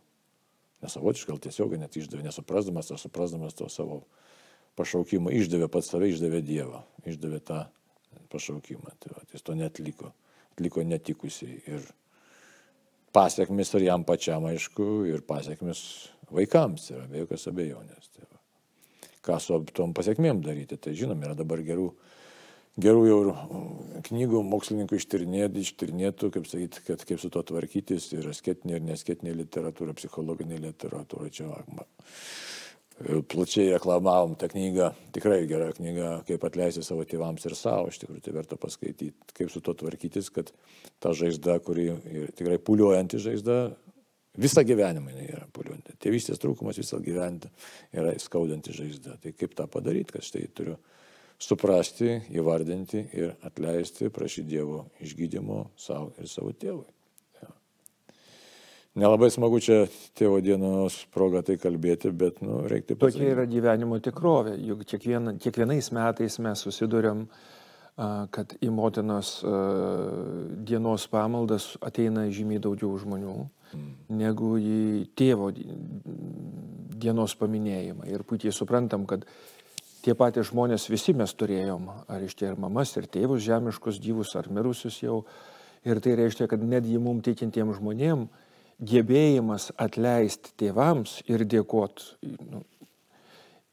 nesavotiškai, 0.85 1.33
gal 1.35 1.43
tiesiog 1.45 1.77
net 1.81 1.99
išdavė, 2.01 2.25
nesuprasdamas 2.25 2.89
ar 2.95 3.03
suprasdamas 3.03 3.59
to 3.59 3.69
savo 3.73 4.05
pašaukimą, 4.81 5.35
išdavė 5.43 5.69
pats 5.73 5.93
save, 5.93 6.09
išdavė 6.13 6.41
Dievą, 6.47 6.81
išdavė 7.09 7.43
tą 7.45 7.61
pašaukimą. 8.33 8.97
Tai 9.01 9.13
va, 9.17 9.25
jis 9.33 9.45
to 9.45 9.57
netliko, 9.59 10.13
atliko 10.55 10.85
netikusiai. 10.85 11.61
Ir 11.69 11.85
pasiekmes 13.17 13.75
ir 13.77 13.89
jam 13.91 14.09
pačiam, 14.09 14.49
aišku, 14.49 14.89
ir 15.13 15.25
pasiekmes 15.29 15.85
vaikams 16.33 16.91
yra 16.93 17.07
be 17.11 17.25
jokios 17.25 17.49
abejonės. 17.53 18.13
Tai 18.13 18.29
va 18.29 18.36
ką 19.27 19.39
su 19.43 19.59
tom 19.77 19.95
pasiekmėm 19.97 20.43
daryti. 20.45 20.79
Tai 20.81 20.95
žinom, 20.97 21.23
yra 21.27 21.37
dabar 21.39 21.63
gerų, 21.67 21.91
gerų 22.83 23.05
jau 23.11 23.21
knygų 24.09 24.43
mokslininkų 24.51 25.01
ištirnėtų, 25.01 25.65
ištirnėtų 25.67 26.33
kaip 26.37 26.51
sakyti, 26.51 26.85
kad 26.89 27.07
kaip 27.09 27.23
su 27.23 27.33
to 27.35 27.43
tvarkytis, 27.51 28.11
yra 28.17 28.35
sketinė 28.37 28.79
ir 28.79 28.87
nesketinė 28.91 29.37
literatūra, 29.43 29.97
psichologinė 29.99 30.61
literatūra. 30.69 31.33
Čia 31.35 31.51
plačiai 33.29 33.75
reklamavom 33.75 34.37
tą 34.41 34.49
knygą, 34.49 34.91
tikrai 35.13 35.43
gera 35.49 35.69
knyga, 35.77 36.13
kaip 36.29 36.45
atleisti 36.49 36.85
savo 36.85 37.05
tėvams 37.05 37.45
ir 37.45 37.57
savo, 37.59 37.91
iš 37.93 38.01
tikrųjų 38.01 38.23
tai 38.25 38.33
verta 38.33 38.57
paskaityti, 38.61 39.13
kaip 39.37 39.53
su 39.53 39.61
to 39.61 39.75
tvarkytis, 39.77 40.31
kad 40.33 40.53
ta 41.03 41.13
žaizda, 41.17 41.59
kuri 41.65 41.91
tikrai 42.39 42.57
puliuojanti 42.57 43.21
žaizda, 43.21 43.59
Visą 44.37 44.65
gyvenimą 44.67 45.13
jinai 45.15 45.31
yra 45.33 45.47
paliuonti. 45.55 45.97
Tėvystės 46.03 46.41
trūkumas 46.43 46.79
visą 46.81 47.01
gyvenimą 47.03 47.51
yra 47.97 48.13
skaudanti 48.21 48.75
žaizda. 48.77 49.17
Tai 49.23 49.33
kaip 49.33 49.57
tą 49.57 49.69
padaryti, 49.73 50.13
kad 50.17 50.27
štai 50.27 50.45
turiu 50.57 50.77
suprasti, 51.43 52.21
įvardinti 52.33 53.03
ir 53.17 53.35
atleisti, 53.45 54.11
prašyti 54.13 54.49
Dievo 54.55 54.87
išgydymo 55.05 55.63
savo 55.81 56.13
ir 56.21 56.29
savo 56.33 56.53
tėvui. 56.57 56.87
Ja. 57.43 57.51
Nelabai 59.03 59.29
smagu 59.33 59.61
čia 59.61 59.83
tėvo 60.17 60.41
dienos 60.45 61.03
proga 61.13 61.45
tai 61.45 61.59
kalbėti, 61.61 62.13
bet 62.13 62.41
nu, 62.45 62.63
reikia 62.69 62.97
pasakyti. 62.97 63.21
Tokia 63.21 63.35
yra 63.37 63.45
gyvenimo 63.51 64.01
tikrovė, 64.05 64.57
juk 64.71 64.87
kiekviena, 64.89 65.37
kiekvienais 65.41 65.93
metais 65.97 66.41
mes 66.45 66.65
susidurėm 66.65 67.27
kad 67.97 68.53
į 68.61 68.69
motinos 68.77 69.39
dienos 70.69 71.07
pamaldas 71.09 71.71
ateina 71.81 72.27
žymiai 72.29 72.61
daugiau 72.61 72.93
žmonių. 73.01 73.37
Negu 74.09 74.55
į 74.61 74.79
tėvo 75.19 75.51
dienos 76.97 77.37
paminėjimą. 77.39 78.07
Ir 78.11 78.25
puikiai 78.29 78.55
suprantam, 78.55 79.05
kad 79.09 79.27
tie 80.05 80.15
patys 80.15 80.51
žmonės 80.53 80.89
visi 80.93 81.15
mes 81.17 81.35
turėjom, 81.35 81.91
ar 82.09 82.25
iš 82.25 82.37
tie 82.39 82.51
ir 82.53 82.59
mamas, 82.61 82.95
ir 82.97 83.09
tėvus 83.11 83.45
žemiškus 83.47 84.01
gyvus, 84.03 84.35
ar 84.39 84.49
mirusius 84.49 85.03
jau. 85.03 85.25
Ir 85.87 86.01
tai 86.03 86.17
reiškia, 86.19 86.49
kad 86.51 86.63
netgi 86.63 86.99
mums 86.99 87.25
tikintiems 87.27 87.79
žmonėms 87.79 88.45
gebėjimas 88.77 89.71
atleisti 89.81 90.53
tėvams 90.61 91.23
ir 91.31 91.47
dėkoti, 91.49 92.11
nu, 92.51 92.61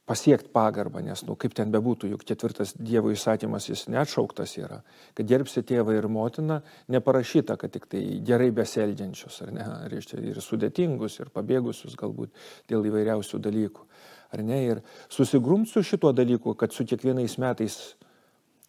pasiekti 0.06 0.52
pagarbą, 0.52 1.00
nes, 1.04 1.22
nu, 1.24 1.36
kaip 1.40 1.54
ten 1.56 1.72
bebūtų, 1.72 2.10
juk 2.12 2.26
ketvirtas 2.28 2.74
Dievo 2.76 3.14
įsakymas 3.14 3.70
jis 3.70 3.86
neatšauktas 3.94 4.58
yra, 4.60 4.82
kad 5.16 5.30
gerbsi 5.30 5.64
tėvą 5.64 5.96
ir 5.96 6.10
motiną, 6.12 6.60
neparašyta, 6.92 7.56
kad 7.60 7.72
tik 7.72 7.88
tai 7.92 8.02
gerai 8.28 8.50
beseldžiančius, 8.56 9.40
ar 9.46 9.54
ne, 9.56 9.68
reiškia, 9.94 10.20
ir 10.34 10.42
sudėtingus, 10.44 11.22
ir 11.24 11.32
pabėgusius 11.32 11.96
galbūt 12.00 12.34
dėl 12.72 12.84
įvairiausių 12.92 13.40
dalykų, 13.48 13.88
ar 14.36 14.44
ne, 14.44 14.60
ir 14.74 14.84
susigrumt 15.08 15.72
su 15.72 15.86
šituo 15.88 16.12
dalyku, 16.16 16.58
kad 16.60 16.76
su 16.76 16.84
kiekvienais 16.90 17.38
metais, 17.40 17.80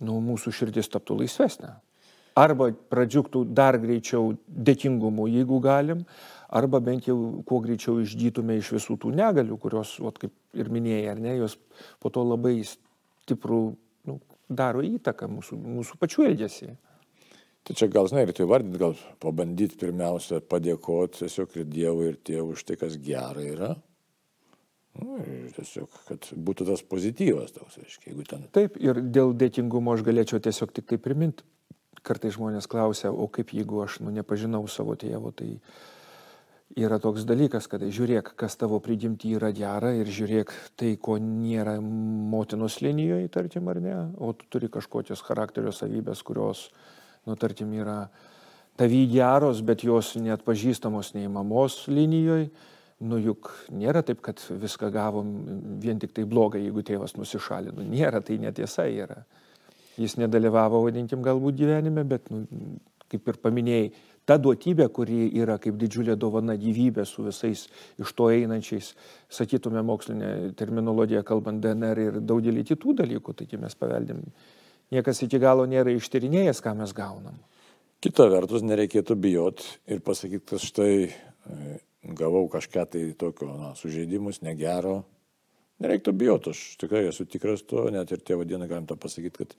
nu, 0.04 0.20
mūsų 0.22 0.54
širdis 0.54 0.92
taptų 0.92 1.18
laisvesnė. 1.24 1.74
Arba 2.38 2.72
pradžiugtų 2.90 3.44
dar 3.54 3.76
greičiau 3.78 4.32
dėkingumu, 4.46 5.28
jeigu 5.30 5.60
galim, 5.62 6.00
arba 6.48 6.80
bent 6.84 7.08
jau 7.08 7.16
kuo 7.48 7.60
greičiau 7.64 8.00
išgytume 8.02 8.58
iš 8.60 8.74
visų 8.76 8.98
tų 9.02 9.14
negalių, 9.16 9.58
kurios, 9.60 9.96
vat, 10.04 10.18
kaip 10.22 10.34
ir 10.56 10.70
minėjai, 10.72 11.06
ar 11.12 11.22
ne, 11.22 11.36
jos 11.38 11.58
po 12.02 12.12
to 12.14 12.24
labai 12.26 12.56
stiprų 12.66 13.62
nu, 14.08 14.18
daro 14.48 14.84
įtaką 14.84 15.28
mūsų, 15.30 15.58
mūsų 15.78 16.00
pačių 16.00 16.28
elgesį. 16.30 16.74
Tai 17.64 17.74
čia 17.78 17.88
gal, 17.88 18.10
žinai, 18.10 18.26
ir 18.26 18.34
tai 18.36 18.44
vardinti, 18.44 18.80
gal 18.80 18.92
pabandyti 19.24 19.78
pirmiausia 19.80 20.42
padėkoti 20.44 21.22
tiesiog 21.22 21.54
ir 21.56 21.68
Dievui, 21.72 22.10
ir 22.10 22.18
Tėvui 22.20 22.58
už 22.58 22.64
tai, 22.68 22.76
kas 22.76 22.98
gera 23.00 23.40
yra. 23.40 23.70
Nu, 25.00 25.16
ir 25.24 25.48
tiesiog, 25.56 25.88
kad 26.06 26.28
būtų 26.36 26.68
tas 26.68 26.84
pozityvas 26.86 27.56
toks, 27.56 27.80
aiškiai, 27.80 28.12
jeigu 28.12 28.26
ten. 28.28 28.44
Taip, 28.54 28.76
ir 28.78 29.00
dėl 29.00 29.32
dėkingumo 29.40 29.96
aš 29.96 30.04
galėčiau 30.06 30.42
tiesiog 30.44 30.76
tik 30.76 30.92
tai 30.92 31.00
priminti. 31.02 31.46
Kartai 32.04 32.28
žmonės 32.34 32.68
klausia, 32.68 33.08
o 33.08 33.26
kaip 33.32 33.54
jeigu 33.56 33.80
aš 33.80 34.02
nu, 34.04 34.12
nepažinau 34.12 34.60
savo 34.68 34.92
tėvo, 35.00 35.32
tai 35.32 35.54
yra 36.76 36.98
toks 37.02 37.24
dalykas, 37.28 37.68
kad 37.70 37.82
žiūrėk, 37.84 38.32
kas 38.38 38.56
tavo 38.58 38.80
prigimti 38.82 39.32
yra 39.36 39.50
gera 39.54 39.92
ir 39.94 40.10
žiūrėk 40.10 40.52
tai, 40.78 40.94
ko 41.00 41.16
nėra 41.22 41.76
motinos 41.80 42.80
linijoje, 42.82 43.30
tarkim, 43.34 43.68
ar 43.70 43.80
ne, 43.82 43.96
o 44.18 44.32
tu 44.34 44.48
turi 44.50 44.70
kažkokios 44.72 45.22
charakterio 45.26 45.72
savybės, 45.74 46.24
kurios, 46.26 46.68
nu, 47.28 47.36
tarkim, 47.38 47.72
yra 47.78 48.08
tavy 48.80 49.04
geros, 49.12 49.62
bet 49.62 49.86
jos 49.86 50.14
net 50.18 50.42
pažįstamos 50.46 51.14
nei 51.14 51.30
mamos 51.30 51.84
linijoje. 51.90 52.50
Nu 53.04 53.18
juk 53.18 53.50
nėra 53.74 54.04
taip, 54.06 54.20
kad 54.24 54.38
viską 54.48 54.88
gavom 54.94 55.30
vien 55.82 55.98
tik 56.00 56.14
tai 56.14 56.24
blogai, 56.30 56.62
jeigu 56.62 56.84
tėvas 56.86 57.16
nusišalino. 57.18 57.82
Nėra, 57.90 58.22
tai 58.24 58.38
netiesa 58.40 58.86
yra. 58.88 59.18
Jis 60.00 60.14
nedalyvavo, 60.18 60.80
vadinkim, 60.86 61.20
galbūt 61.22 61.58
gyvenime, 61.58 62.06
bet 62.08 62.30
nu, 62.32 62.46
kaip 63.10 63.28
ir 63.30 63.38
paminėjai, 63.42 63.90
ta 64.28 64.36
duotybė, 64.40 64.88
kuri 64.92 65.28
yra 65.40 65.56
kaip 65.62 65.76
didžiulė 65.80 66.16
dovana 66.20 66.56
gyvybė 66.60 67.04
su 67.08 67.24
visais 67.26 67.66
iš 68.00 68.12
to 68.16 68.28
einančiais, 68.32 68.92
sakytume 69.32 69.82
mokslinė 69.84 70.52
terminologija, 70.58 71.24
kalbant 71.26 71.62
DNR 71.64 72.02
ir 72.06 72.20
daugelį 72.24 72.64
kitų 72.72 72.96
dalykų, 73.02 73.36
taigi 73.40 73.60
mes 73.60 73.76
paveldim. 73.78 74.22
Niekas 74.94 75.24
iki 75.26 75.40
galo 75.42 75.64
nėra 75.68 75.94
ištyrinėjęs, 75.96 76.60
ką 76.64 76.74
mes 76.78 76.92
gaunam. 76.96 77.40
Kita 78.04 78.26
vertus, 78.28 78.64
nereikėtų 78.66 79.16
bijot 79.16 79.64
ir 79.88 80.02
pasakyti, 80.04 80.44
kad 80.52 80.60
štai 80.60 80.92
e, 81.08 81.78
gavau 82.16 82.44
kažką 82.52 82.84
tai 82.92 83.04
tokio, 83.16 83.48
na, 83.56 83.72
sužeidimus, 83.78 84.42
negero, 84.44 85.02
Nereiktų 85.82 86.12
bijoti, 86.14 86.52
aš 86.54 86.58
tikrai 86.78 87.02
esu 87.08 87.24
tikras 87.26 87.64
to, 87.66 87.82
net 87.90 88.12
ir 88.14 88.20
tėvo 88.22 88.44
dieną 88.46 88.68
galim 88.70 88.84
tą 88.86 88.94
pasakyti, 89.00 89.42
kad... 89.42 89.54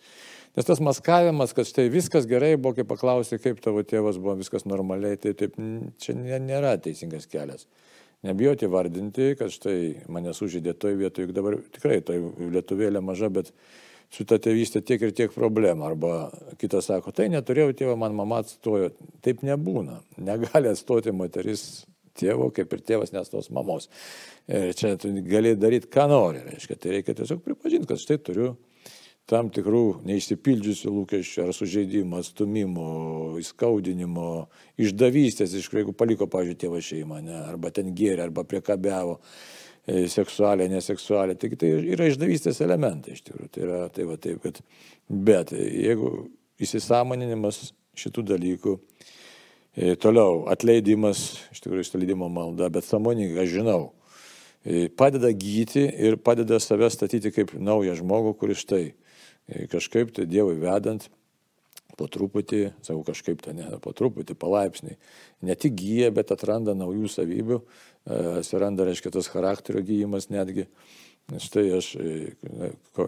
Nes 0.55 0.67
tas 0.67 0.79
maskavimas, 0.79 1.51
kad 1.57 1.67
štai 1.67 1.89
viskas 1.91 2.27
gerai 2.29 2.53
buvo, 2.55 2.71
kai 2.77 2.85
paklausė, 2.87 3.39
kaip 3.43 3.59
tavo 3.63 3.83
tėvas 3.83 4.15
buvo, 4.21 4.37
viskas 4.39 4.63
normaliai, 4.63 5.19
tai 5.19 5.33
taip 5.35 5.57
čia 5.99 6.15
nėra 6.15 6.77
teisingas 6.79 7.27
kelias. 7.27 7.67
Nebijoti 8.25 8.69
vardinti, 8.71 9.33
kad 9.37 9.51
štai 9.53 10.07
mane 10.09 10.31
sužydė 10.33 10.73
toj 10.79 10.95
vietoje, 11.01 11.27
juk 11.27 11.35
dabar 11.35 11.57
tikrai 11.75 11.99
toj 12.07 12.23
lietuvėlė 12.55 13.03
maža, 13.03 13.29
bet 13.35 13.51
su 14.15 14.23
ta 14.25 14.39
tėvystė 14.41 14.81
tiek 14.87 15.03
ir 15.03 15.11
tiek 15.17 15.35
problemų. 15.35 15.83
Arba 15.85 16.13
kitas 16.61 16.87
sako, 16.89 17.11
tai 17.11 17.27
neturėjau 17.33 17.75
tėvą, 17.75 17.97
man 17.99 18.15
mama 18.15 18.39
atstojo. 18.41 18.93
Taip 19.25 19.43
nebūna. 19.45 19.99
Negali 20.15 20.71
atstoti 20.71 21.13
moteris 21.13 21.83
tėvo, 22.19 22.51
kaip 22.55 22.73
ir 22.73 22.85
tėvas 22.85 23.13
nestos 23.15 23.51
mamos. 23.53 23.89
Ir 24.47 24.73
čia 24.77 24.95
tu 25.01 25.11
gali 25.25 25.55
daryti, 25.59 25.89
ką 25.91 26.07
nori. 26.11 26.43
Reiškia, 26.45 26.79
tai 26.79 26.97
reikia 26.97 27.17
tiesiog 27.17 27.43
pripažinti, 27.45 27.89
kad 27.89 28.01
štai 28.01 28.19
turiu 28.23 28.53
tam 29.29 29.49
tikrų 29.49 30.05
neišsipildžiusių 30.05 30.91
lūkesčių 30.99 31.45
ar 31.47 31.53
sužeidimo, 31.57 32.19
atstumimo, 32.21 32.89
įskaudinimo, 33.41 34.29
išdavystės, 34.85 35.55
iš 35.57 35.71
jeigu 35.73 35.95
paliko, 35.97 36.27
pažiūrėjau, 36.29 36.59
tėvo 36.61 36.81
šeimą, 36.85 37.21
ne, 37.25 37.39
arba 37.49 37.71
ten 37.73 37.89
gėrė, 37.97 38.27
arba 38.27 38.45
priekabiavo 38.45 39.17
e, 39.17 40.05
seksualiai, 40.13 40.69
neseksualiai. 40.75 41.39
Taigi 41.41 41.57
tai 41.63 41.73
yra 41.95 42.11
išdavystės 42.11 42.61
elementai 42.65 43.17
iš 43.17 43.25
tikrųjų. 43.25 43.49
Tai 43.49 43.65
yra 43.65 43.81
tai 43.93 44.05
va 44.11 44.19
taip, 44.21 44.45
kad. 44.45 44.61
Bet 45.09 45.55
jeigu 45.57 46.27
įsisamoninimas 46.61 47.71
šitų 47.97 48.29
dalykų, 48.29 48.77
e, 48.77 49.24
toliau 49.99 50.45
atleidimas, 50.51 51.27
iš 51.51 51.63
tikrųjų 51.65 51.89
atleidimo 51.89 52.29
malda, 52.31 52.71
bet 52.71 52.87
samoningai, 52.87 53.43
aš 53.43 53.57
žinau, 53.57 53.81
E, 54.65 54.87
padeda 54.89 55.29
gyti 55.29 55.83
ir 55.85 56.17
padeda 56.17 56.57
save 56.59 56.89
statyti 56.89 57.29
kaip 57.33 57.53
naują 57.53 57.93
žmogų, 57.99 58.33
kuris 58.39 58.63
štai 58.63 58.85
e, 58.89 59.67
kažkaip 59.69 60.09
tai 60.15 60.25
Dievui 60.25 60.57
vedant, 60.57 61.05
po 61.95 62.07
truputį, 62.09 62.71
sakau 62.81 63.03
kažkaip 63.05 63.43
tai 63.45 63.53
ne, 63.59 63.67
po 63.83 63.93
truputį, 63.95 64.33
palaipsniui, 64.41 64.97
ne 65.45 65.55
tik 65.55 65.77
gyja, 65.77 66.09
bet 66.15 66.33
atranda 66.33 66.73
naujų 66.73 67.11
savybių, 67.13 67.59
e, 67.61 68.17
atsiranda, 68.41 68.89
reiškia, 68.89 69.13
tas 69.13 69.29
charakterio 69.29 69.85
gyjimas 69.85 70.31
netgi. 70.33 70.65
Štai 71.25 71.63
aš 71.73 71.87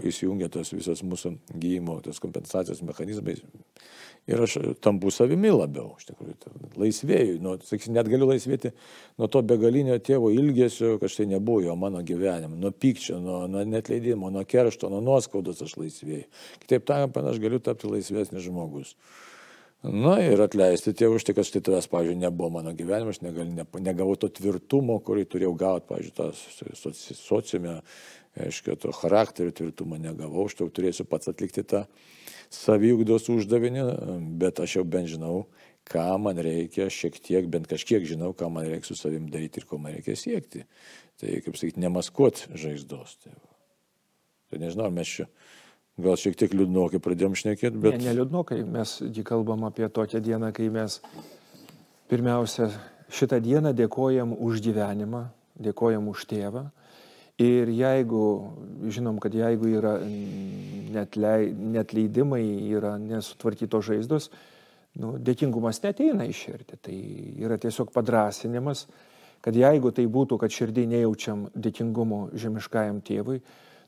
įsijungia 0.10 0.50
tos 0.50 0.74
visos 0.74 1.04
mūsų 1.06 1.36
gyjimo, 1.54 2.00
tos 2.02 2.18
kompensacijos 2.24 2.82
mechanizmai 2.86 3.36
ir 4.28 4.42
aš 4.44 4.58
tampu 4.84 5.12
savimi 5.14 5.50
labiau, 5.54 5.94
iš 5.98 6.10
tikrųjų, 6.10 6.36
laisvėjau, 6.82 7.38
nu, 7.44 7.54
sakysim, 7.64 7.96
net 7.96 8.10
galiu 8.12 8.28
laisvėti 8.28 8.74
nuo 9.20 9.30
to 9.32 9.42
begalinio 9.48 9.96
tėvo 10.04 10.32
ilgesio, 10.36 10.98
kad 11.02 11.14
štai 11.14 11.30
nebuvo 11.32 11.64
jo 11.64 11.78
mano 11.80 12.04
gyvenime, 12.06 12.60
nuo 12.60 12.74
pykčio, 12.76 13.22
nuo, 13.24 13.46
nuo 13.52 13.64
netleidimo, 13.68 14.32
nuo 14.34 14.44
keršto, 14.48 14.92
nuo 14.92 15.00
nuoskaudos 15.06 15.64
aš 15.64 15.78
laisvėjau. 15.80 16.28
Kitaip 16.66 16.90
tariant, 16.90 17.22
aš 17.32 17.40
galiu 17.44 17.62
tapti 17.64 17.92
laisvesnis 17.92 18.44
žmogus. 18.50 18.98
Na 19.86 20.16
ir 20.26 20.42
atleisti 20.42 20.92
tėvų 20.98 21.20
už 21.20 21.26
tai, 21.28 21.36
kad 21.38 21.46
štai 21.46 21.62
tavęs, 21.68 21.86
pavyzdžiui, 21.92 22.18
nebuvo 22.24 22.50
mano 22.56 22.72
gyvenime, 22.76 23.14
aš 23.14 23.20
negal, 23.22 23.46
ne, 23.46 23.66
negavau 23.86 24.16
to 24.18 24.30
tvirtumo, 24.34 24.98
kurį 25.06 25.28
turėjau 25.30 25.54
gauti, 25.60 25.86
pavyzdžiui, 25.92 26.16
tas 26.82 27.04
sociume, 27.20 27.76
aiškiai, 28.42 28.78
to 28.82 28.94
charakterio 28.98 29.54
tvirtumą 29.54 30.00
negavau, 30.02 30.48
aš 30.50 30.58
tau 30.58 30.72
turėsiu 30.74 31.06
pats 31.10 31.30
atlikti 31.30 31.62
tą 31.62 31.84
saviugdos 32.54 33.30
uždavinį, 33.30 33.86
bet 34.42 34.64
aš 34.64 34.80
jau 34.80 34.86
bent 34.88 35.12
žinau, 35.14 35.46
ką 35.88 36.08
man 36.26 36.42
reikia, 36.42 36.90
šiek 36.92 37.22
tiek, 37.22 37.46
bent 37.52 37.70
kažkiek 37.70 38.06
žinau, 38.08 38.34
ką 38.36 38.50
man 38.52 38.66
reikia 38.68 38.90
su 38.90 38.98
savim 38.98 39.30
daryti 39.32 39.62
ir 39.62 39.70
ko 39.70 39.80
man 39.82 39.94
reikia 39.96 40.18
siekti. 40.20 40.66
Tai, 41.22 41.38
kaip 41.46 41.58
sakyti, 41.58 41.82
nemaskuot 41.86 42.48
žaizdos. 42.58 43.18
Tai, 43.24 43.38
tai 44.50 44.60
nežinau, 44.66 44.90
mes 44.94 45.14
čia 45.20 45.30
Gal 45.98 46.14
šiek 46.14 46.36
tiek 46.38 46.52
liūdnokai 46.54 47.00
pradėjom 47.02 47.34
šnekėti, 47.34 47.80
bet... 47.82 47.96
Ne, 47.98 48.12
neliūdnokai, 48.12 48.60
mes 48.70 49.00
jį 49.02 49.24
kalbam 49.26 49.66
apie 49.66 49.88
tokią 49.90 50.22
dieną, 50.22 50.52
kai 50.54 50.68
mes 50.70 51.00
pirmiausia 52.12 52.70
šitą 53.10 53.40
dieną 53.42 53.72
dėkojam 53.74 54.36
už 54.38 54.62
gyvenimą, 54.68 55.24
dėkojam 55.58 56.12
už 56.14 56.28
tėvą. 56.30 56.68
Ir 57.42 57.70
jeigu, 57.74 58.22
žinom, 58.94 59.18
kad 59.22 59.34
jeigu 59.34 59.74
yra 59.78 59.96
netlei, 60.94 61.52
netleidimai, 61.54 62.46
yra 62.78 62.96
nesutvarkytos 63.02 63.90
žaizdos, 63.90 64.32
nu, 65.02 65.16
dėkingumas 65.18 65.82
neteina 65.84 66.26
iš 66.30 66.48
širdį. 66.48 66.82
Tai 66.82 66.98
yra 67.46 67.58
tiesiog 67.62 67.94
padrasinimas, 67.94 68.88
kad 69.46 69.58
jeigu 69.58 69.94
tai 69.94 70.06
būtų, 70.10 70.38
kad 70.42 70.54
širdį 70.54 70.88
nejaučiam 70.94 71.46
dėkingumo 71.54 72.28
žemiškajam 72.38 73.02
tėvui, 73.06 73.42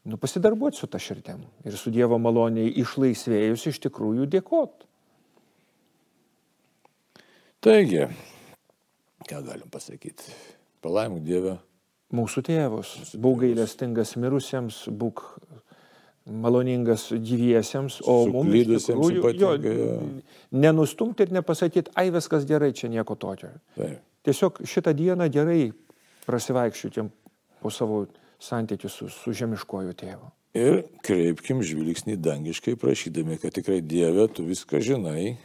nu, 0.06 0.18
pasidarbuoti 0.18 0.80
su 0.80 0.88
ta 0.88 1.00
širdim 1.00 1.42
ir 1.66 1.78
su 1.78 1.92
Dievo 1.92 2.20
maloniai 2.22 2.72
išlaisvėjus 2.82 3.68
iš 3.74 3.82
tikrųjų 3.88 4.28
dėkot. 4.36 4.86
Taigi, 7.60 8.06
ką 9.28 9.42
galim 9.44 9.68
pasakyti? 9.72 10.32
Palaimuk 10.80 11.26
Dievę. 11.28 11.58
Mūsų 12.16 12.42
tėvus. 12.48 12.94
Būk 13.22 13.44
gailestingas 13.44 14.16
mirusiems, 14.18 14.86
būk 14.88 15.26
maloningas 16.30 17.10
gyviesiems, 17.12 18.00
o 18.08 18.24
mums 18.32 18.70
tikrųjų 18.70 19.34
jo, 19.38 19.52
nenustumti 20.52 21.26
ir 21.26 21.34
nepasakyti, 21.40 21.94
ai 21.98 22.10
viskas 22.14 22.46
gerai, 22.50 22.72
čia 22.78 22.90
nieko 22.92 23.18
tokio. 23.20 23.52
Taip. 23.78 24.00
Tiesiog 24.26 24.62
šitą 24.68 24.94
dieną 24.94 25.30
gerai 25.32 25.70
prasivaikščioti 26.28 27.06
po 27.64 27.72
savo 27.74 28.04
santykius 28.40 28.96
su, 29.00 29.10
su 29.14 29.34
žemiškoju 29.36 29.96
tėvu. 30.00 30.32
Ir 30.58 30.82
kreipkim 31.06 31.62
žvilgsnį 31.66 32.18
dangiškai, 32.26 32.74
prašydami, 32.80 33.38
kad 33.42 33.54
tikrai 33.54 33.84
Dieve, 33.86 34.26
tu 34.34 34.48
viską 34.48 34.82
žinai, 34.82 35.36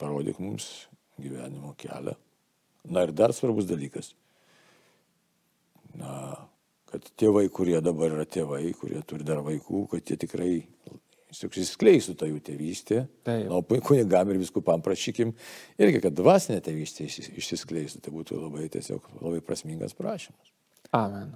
parodyk 0.00 0.40
mums 0.42 0.68
gyvenimo 1.22 1.72
kelią. 1.80 2.16
Na 2.92 3.06
ir 3.06 3.14
dar 3.16 3.32
svarbus 3.32 3.68
dalykas. 3.70 4.12
Na, 5.96 6.34
kad 6.90 7.06
tėvai, 7.20 7.46
kurie 7.52 7.78
dabar 7.84 8.12
yra 8.18 8.26
tėvai, 8.28 8.66
kurie 8.76 9.00
turi 9.06 9.24
dar 9.24 9.40
vaikų, 9.46 9.86
kad 9.94 10.10
jie 10.10 10.18
tikrai 10.20 10.52
išsiskleistų 11.32 12.16
tą 12.20 12.28
jų 12.28 12.42
tėvystę. 12.44 13.04
Na, 13.28 13.38
o 13.56 13.62
kunigam 13.62 14.32
ir 14.32 14.40
viskupam 14.42 14.82
prašykim 14.84 15.32
irgi, 15.80 16.02
kad 16.04 16.18
dvasinė 16.18 16.60
tėvystė 16.64 17.08
išsiskleistų. 17.08 18.02
Tai 18.04 18.12
būtų 18.18 18.42
labai 18.42 18.68
tiesiog 18.72 19.08
labai 19.22 19.40
prasmingas 19.44 19.96
prašymas. 19.96 20.52
Amen. 20.92 21.32